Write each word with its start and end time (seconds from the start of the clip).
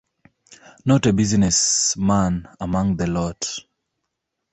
Not 0.83 1.05
a 1.05 1.13
business 1.13 1.95
man 1.95 2.47
among 2.59 2.95
the 2.97 3.05
lot. 3.05 3.59